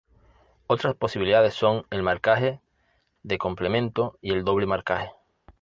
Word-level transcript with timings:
Otras 0.65 0.95
posibilidades 0.95 1.53
son 1.53 1.83
el 1.91 2.01
marcaje 2.01 2.59
de 3.21 3.37
complemento 3.37 4.17
y 4.19 4.31
el 4.31 4.43
doble 4.43 4.65
marcaje. 4.65 5.11